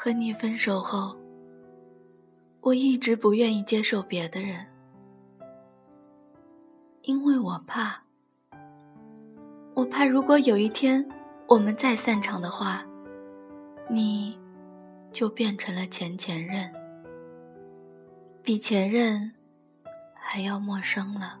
[0.00, 1.16] 和你分手后，
[2.60, 4.64] 我一直不愿意接受别的人，
[7.02, 8.00] 因为我怕，
[9.74, 11.04] 我怕如果有一天
[11.48, 12.86] 我们再散场的话，
[13.90, 14.38] 你
[15.10, 16.72] 就变成了前前任，
[18.40, 19.32] 比前任
[20.14, 21.40] 还要陌生了。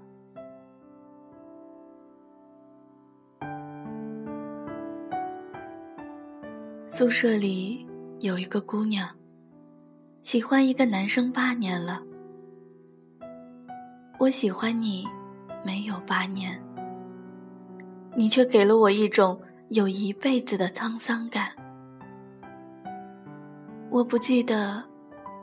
[6.88, 7.87] 宿舍里。
[8.20, 9.08] 有一个姑娘，
[10.22, 12.02] 喜欢一个男生八年了。
[14.18, 15.06] 我喜欢你，
[15.64, 16.60] 没有八年，
[18.16, 21.50] 你却给了我一种有一辈子的沧桑感。
[23.88, 24.82] 我不记得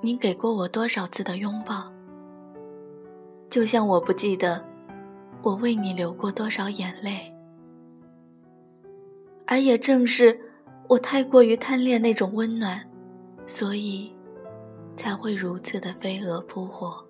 [0.01, 1.89] 你给过我多少次的拥抱，
[3.49, 4.61] 就像我不记得
[5.41, 7.33] 我为你流过多少眼泪，
[9.45, 10.41] 而也正是。
[10.87, 12.79] 我太过于贪恋那种温暖，
[13.47, 14.15] 所以
[14.95, 17.03] 才会如此的飞蛾扑火。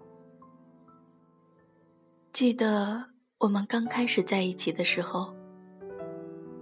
[2.31, 3.05] 记得
[3.39, 5.35] 我们刚开始在一起的时候，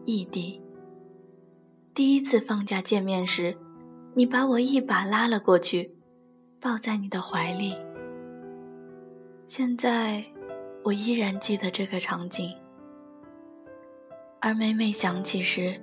[0.06, 0.60] 异地。
[1.94, 3.56] 第一次放假见面时，
[4.16, 5.96] 你把我一把拉了过去，
[6.60, 7.76] 抱在你的怀里。
[9.46, 10.24] 现在
[10.84, 12.52] 我依然记得这个场景，
[14.42, 15.80] 而每每想起时。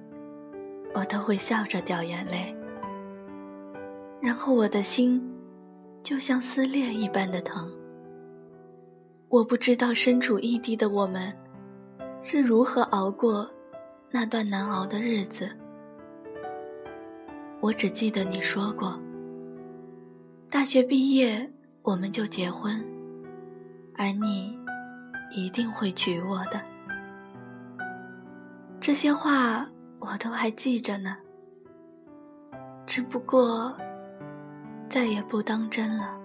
[0.92, 2.55] 我都会笑着掉眼泪，
[4.20, 5.22] 然后我的心
[6.02, 7.72] 就像撕裂一般的疼。
[9.28, 11.32] 我不知道身处异地的我们
[12.20, 13.48] 是如何熬过
[14.10, 15.48] 那段难熬的日子。
[17.60, 19.00] 我只记得你说过，
[20.50, 21.48] 大学毕业
[21.82, 22.84] 我们就结婚，
[23.97, 24.58] 而你
[25.30, 26.60] 一定会娶我的。
[28.80, 29.69] 这些话。
[30.01, 31.17] 我都还记着呢，
[32.87, 33.77] 只不过
[34.88, 36.19] 再也不当真了。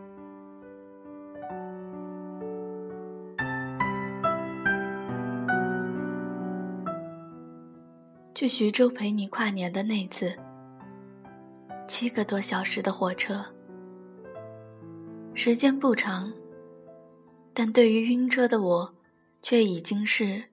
[8.33, 10.35] 去徐州陪你跨年的那次，
[11.87, 13.45] 七个多小时的火车，
[15.33, 16.33] 时间不长，
[17.53, 18.95] 但对于晕车的我，
[19.41, 20.45] 却已经是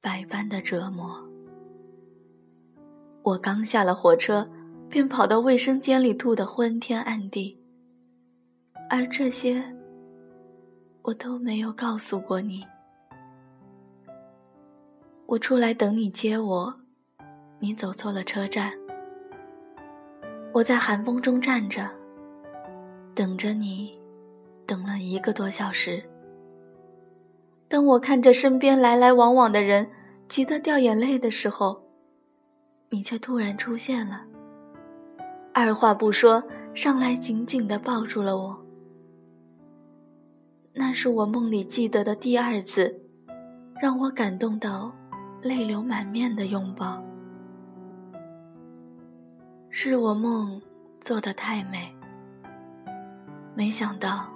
[0.00, 1.31] 百般的折磨。
[3.22, 4.48] 我刚下了火车，
[4.88, 7.58] 便跑到卫生间里吐得昏天暗地。
[8.90, 9.62] 而这些，
[11.02, 12.66] 我都没有告诉过你。
[15.26, 16.80] 我出来等你接我，
[17.60, 18.72] 你走错了车站。
[20.52, 21.88] 我在寒风中站着，
[23.14, 23.98] 等着你，
[24.66, 26.02] 等了一个多小时。
[27.68, 29.88] 当我看着身边来来往往的人，
[30.28, 31.82] 急得掉眼泪的时候，
[32.92, 34.22] 你却突然出现了，
[35.54, 36.44] 二话不说，
[36.74, 38.62] 上来紧紧地抱住了我。
[40.74, 43.00] 那是我梦里记得的第二次，
[43.80, 44.94] 让我感动到
[45.40, 47.02] 泪流满面的拥抱。
[49.70, 50.60] 是我梦
[51.00, 51.96] 做的太美，
[53.54, 54.30] 没想到，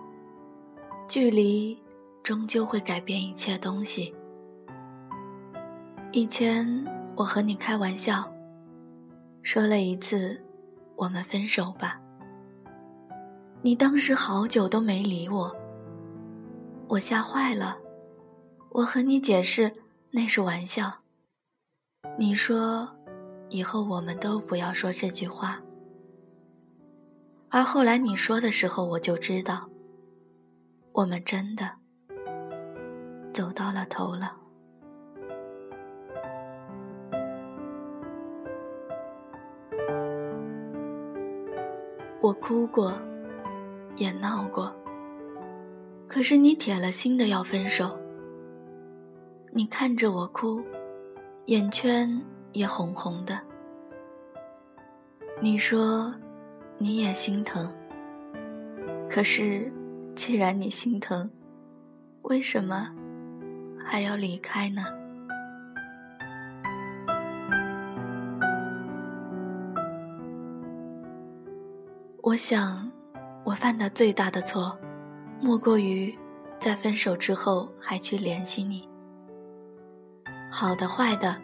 [1.07, 1.79] 距离
[2.23, 4.15] 终究会改变一切东西。
[6.11, 6.67] 以前
[7.17, 8.27] 我和你开玩笑。
[9.47, 10.37] 说了一次，
[10.97, 12.01] 我们分手吧。
[13.63, 15.57] 你当时好久都没理我，
[16.89, 17.79] 我吓坏了。
[18.71, 19.73] 我和你解释
[20.11, 20.93] 那是玩笑。
[22.19, 22.89] 你说，
[23.49, 25.63] 以后我们都不要说这句话。
[27.49, 29.71] 而后来你说的时候，我就知道，
[30.91, 31.71] 我们真的
[33.33, 34.37] 走到了头了。
[42.27, 42.93] 我哭过，
[43.95, 44.75] 也闹过。
[46.09, 47.97] 可是你铁了心的要分手。
[49.53, 50.61] 你看着我哭，
[51.45, 52.21] 眼圈
[52.51, 53.41] 也红红的。
[55.41, 56.13] 你说，
[56.79, 57.73] 你也心疼。
[59.09, 59.73] 可是，
[60.17, 61.31] 既然你心疼，
[62.23, 62.93] 为什么
[63.79, 64.87] 还要离开呢？
[72.37, 72.93] 我想，
[73.45, 74.79] 我犯的最大的错，
[75.41, 76.15] 莫过于
[76.61, 78.87] 在分手之后还去联系你。
[80.53, 81.41] 好的坏的，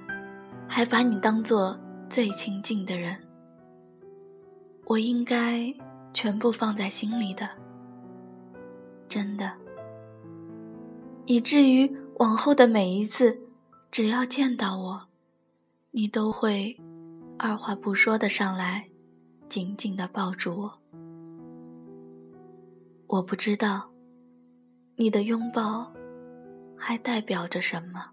[0.68, 1.80] 还把你当做
[2.10, 3.16] 最亲近的人。
[4.84, 5.74] 我应该
[6.12, 7.48] 全部放在心里的，
[9.08, 9.50] 真的。
[11.24, 13.40] 以至于往后的每一次，
[13.90, 15.08] 只要见到我，
[15.92, 16.78] 你都会
[17.38, 18.91] 二话不说的上来。
[19.52, 20.80] 紧紧地抱住我。
[23.06, 23.86] 我不知道，
[24.96, 25.92] 你的拥抱
[26.74, 28.10] 还代表着什么。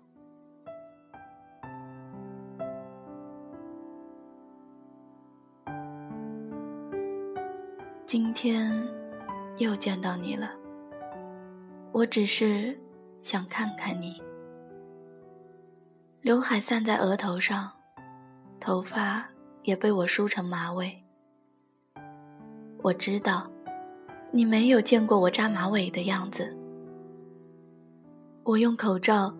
[8.05, 8.85] 今天
[9.59, 10.51] 又见到你了，
[11.93, 12.77] 我只是
[13.21, 14.21] 想看看你。
[16.19, 17.71] 刘海散在额头上，
[18.59, 19.25] 头发
[19.63, 21.01] 也被我梳成马尾。
[22.81, 23.49] 我知道，
[24.31, 26.57] 你没有见过我扎马尾的样子。
[28.43, 29.33] 我用口罩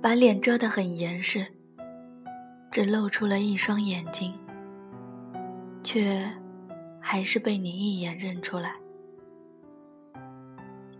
[0.00, 1.46] 把脸遮得很严实，
[2.70, 4.32] 只露出了一双眼睛，
[5.82, 6.26] 却。
[7.06, 8.76] 还是被你一眼认出来。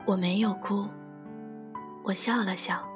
[0.04, 0.86] 我没有哭，
[2.04, 2.86] 我笑了笑。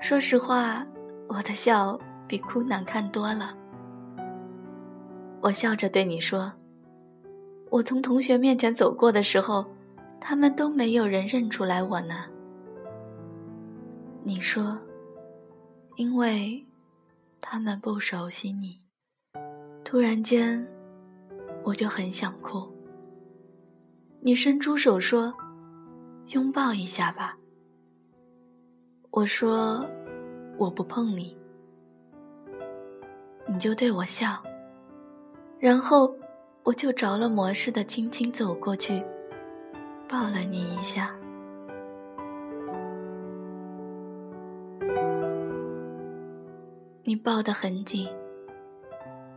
[0.00, 0.82] 说实话，
[1.28, 3.54] 我的笑比哭难看多了。
[5.42, 6.50] 我笑着对你说
[7.74, 9.66] ：“我从同学面前走过的时候，
[10.20, 12.26] 他们都没有人认出来我呢。”
[14.22, 14.80] 你说
[15.98, 16.64] ：“因为
[17.40, 18.78] 他们不熟悉你。”
[19.84, 20.64] 突然间。
[21.64, 22.70] 我就很想哭。
[24.20, 25.34] 你伸出手说
[26.28, 27.38] ：“拥抱一下吧。”
[29.10, 29.84] 我说
[30.58, 31.34] ：“我不碰你。”
[33.48, 34.42] 你就对我笑，
[35.58, 36.14] 然后
[36.64, 39.04] 我就着了魔似的轻轻走过去，
[40.08, 41.14] 抱了你一下。
[47.02, 48.08] 你抱得很紧，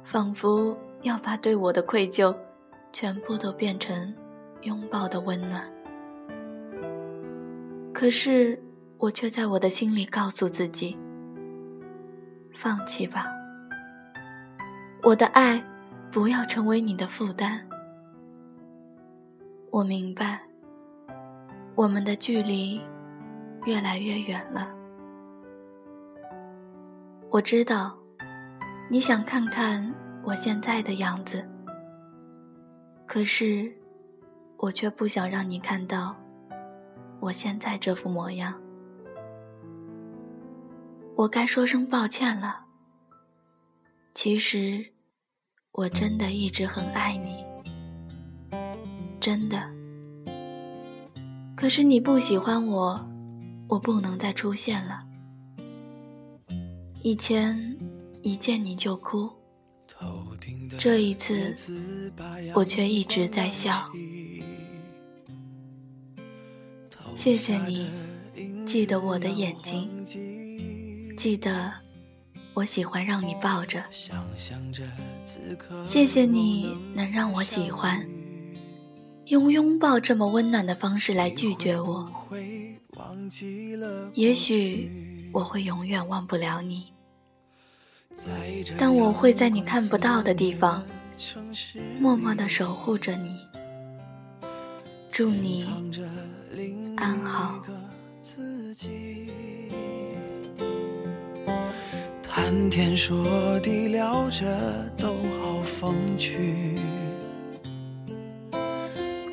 [0.03, 0.75] 仿佛……
[1.03, 2.35] 要把对我的愧疚，
[2.91, 4.12] 全部都变成
[4.62, 5.63] 拥抱的温暖。
[7.94, 8.59] 可是，
[8.97, 10.97] 我却在我的心里告诉自己：
[12.51, 13.27] 放弃吧，
[15.03, 15.63] 我的爱
[16.12, 17.68] 不要成为你的负担。
[19.69, 20.42] 我明白，
[21.75, 22.81] 我们的距离
[23.65, 24.74] 越来越远了。
[27.30, 27.98] 我知道，
[28.89, 29.94] 你想看看。
[30.24, 31.48] 我现在的样子，
[33.06, 33.71] 可是，
[34.57, 36.13] 我却不想让你看到
[37.21, 38.53] 我现在这副模样。
[41.15, 42.65] 我该说声抱歉了。
[44.13, 44.86] 其实，
[45.77, 47.45] 我真的一直很爱你，
[49.19, 49.69] 真的。
[51.56, 53.07] 可是你不喜欢我，
[53.68, 55.03] 我不能再出现了。
[57.03, 57.77] 以前
[58.24, 59.31] 一见你就哭。
[60.79, 61.56] 这一次，
[62.56, 63.88] 我却一直在笑。
[67.13, 67.88] 谢谢你
[68.65, 70.03] 记得我的眼睛，
[71.15, 71.71] 记得
[72.57, 73.83] 我喜欢让你抱着。
[75.88, 78.04] 谢谢你能让我喜欢，
[79.25, 82.12] 用拥抱这么温暖的方式来拒绝我。
[84.15, 84.89] 也许
[85.31, 86.92] 我会永远忘不了你。
[88.75, 90.83] 但我会在你看不到的地方，
[92.00, 93.38] 默默地守护着你。
[95.12, 95.63] 祝你
[96.95, 97.63] 安好。
[102.39, 104.46] 谈天说地聊着
[104.96, 105.08] 都
[105.41, 106.75] 好风趣，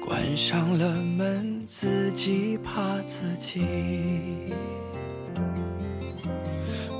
[0.02, 3.66] 关上了门，自己怕自己。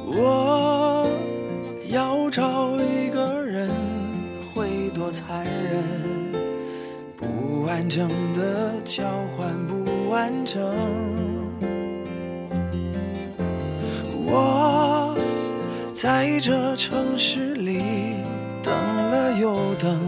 [0.07, 1.09] 我。
[1.89, 3.71] 要找一个人
[4.55, 5.83] 会多残忍？
[7.17, 11.24] 不完整的交换不完整。
[16.05, 17.81] 在这城市里
[18.63, 19.99] 等了又等，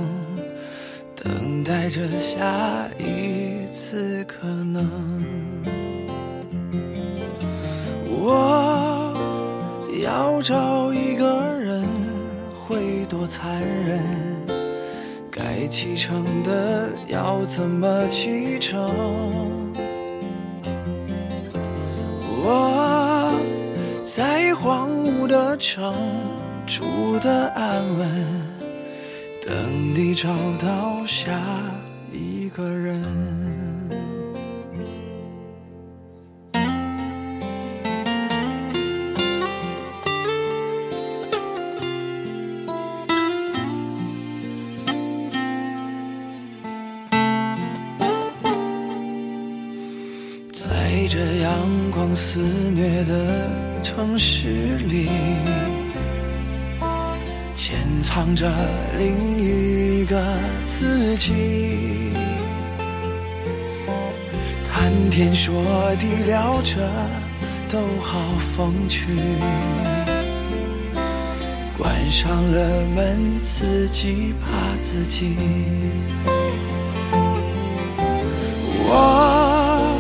[1.15, 4.87] 等待着下一次可能。
[8.11, 9.15] 我
[10.05, 11.83] 要找一个人
[12.61, 13.07] 会。
[13.09, 14.05] 多残忍，
[15.31, 18.93] 该启程的要怎么启程？
[22.45, 23.33] 我
[24.05, 24.96] 在荒
[25.27, 25.95] 的城
[26.67, 28.09] 住的安稳，
[29.45, 30.29] 等你找
[30.59, 31.41] 到下
[32.13, 33.03] 一个人。
[50.53, 51.53] 在这阳
[51.93, 55.09] 光肆虐的城市里，
[57.55, 58.53] 潜藏着
[58.99, 60.21] 另一个
[60.67, 61.33] 自己。
[64.69, 65.63] 谈天说
[66.01, 66.91] 地聊着
[67.69, 69.17] 都好风趣，
[71.79, 74.49] 关上了门自己怕
[74.83, 75.37] 自己。
[78.89, 79.97] 我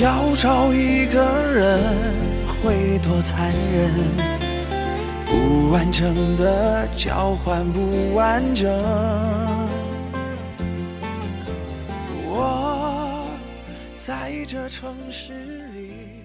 [0.00, 1.22] 要找一个
[1.52, 2.29] 人
[2.62, 3.90] 会多残忍，
[5.24, 8.70] 不完整的交换不完整。
[12.26, 13.26] 我
[13.96, 15.32] 在这城市
[15.74, 16.19] 里。